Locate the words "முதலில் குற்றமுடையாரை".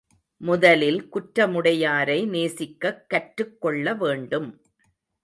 0.41-2.17